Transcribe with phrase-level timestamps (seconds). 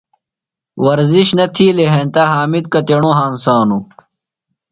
[0.85, 3.83] ورزش نہ تِھیلیۡ ہینتہ حامد کتیݨوۡ ہنسانوۡ؟